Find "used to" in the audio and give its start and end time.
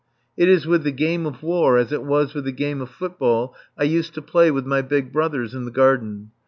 3.83-4.21